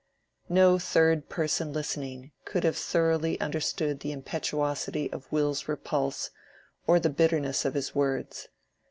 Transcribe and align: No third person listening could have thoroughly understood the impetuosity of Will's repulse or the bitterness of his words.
No 0.49 0.79
third 0.79 1.29
person 1.29 1.73
listening 1.73 2.31
could 2.43 2.63
have 2.63 2.75
thoroughly 2.75 3.39
understood 3.39 3.99
the 3.99 4.11
impetuosity 4.11 5.11
of 5.13 5.31
Will's 5.31 5.67
repulse 5.67 6.31
or 6.87 6.99
the 6.99 7.07
bitterness 7.11 7.65
of 7.65 7.75
his 7.75 7.93
words. 7.93 8.47